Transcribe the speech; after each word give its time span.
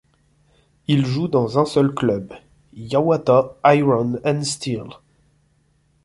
Il 0.87 1.05
joue 1.05 1.27
dans 1.27 1.59
un 1.59 1.65
seul 1.65 1.93
club, 1.93 2.33
Yawata 2.73 3.55
Iron 3.67 4.19
& 4.43 4.43
Steel. 4.43 4.87